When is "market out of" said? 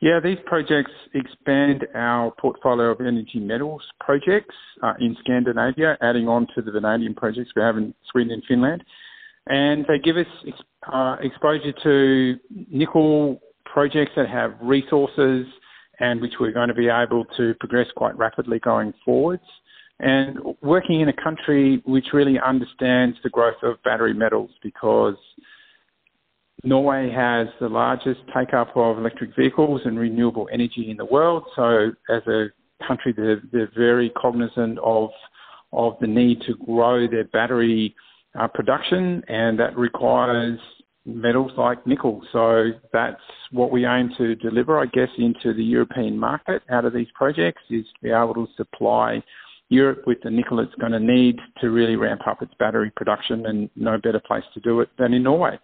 46.18-46.92